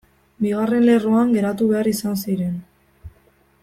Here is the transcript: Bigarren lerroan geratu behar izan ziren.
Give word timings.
Bigarren 0.45 0.87
lerroan 0.87 1.35
geratu 1.37 1.69
behar 1.73 1.93
izan 1.95 2.19
ziren. 2.25 2.61